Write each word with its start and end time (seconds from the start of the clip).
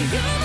to 0.00 0.16
you. 0.16 0.39